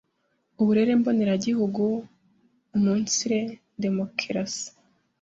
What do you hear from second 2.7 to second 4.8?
umunsiri demokeresi